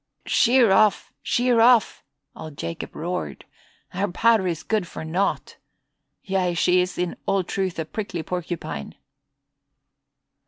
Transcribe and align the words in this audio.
"Sheer 0.25 0.71
off, 0.71 1.13
sheer 1.21 1.59
off!" 1.61 2.03
old 2.35 2.57
Jacob 2.57 2.95
roared. 2.95 3.45
"Our 3.93 4.11
powder 4.11 4.47
is 4.47 4.63
good 4.63 4.87
for 4.87 5.05
nought. 5.05 5.57
Yea, 6.23 6.55
she 6.55 6.81
is 6.81 6.97
in 6.97 7.15
all 7.27 7.43
truth 7.43 7.77
a 7.77 7.85
prickly 7.85 8.23
porcupine." 8.23 8.95